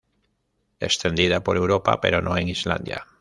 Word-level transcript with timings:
Extendida 0.79 1.43
por 1.43 1.57
Europa, 1.57 2.01
pero 2.01 2.23
no 2.23 2.35
en 2.35 2.49
Islandia. 2.49 3.07